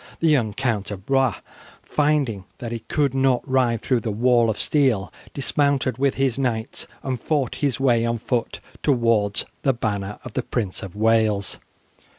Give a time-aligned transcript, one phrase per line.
[0.19, 1.35] The young Count of Blois,
[1.83, 6.87] finding that he could not ride through the wall of steel, dismounted with his knights
[7.03, 11.59] and fought his way on foot towards the banner of the Prince of Wales.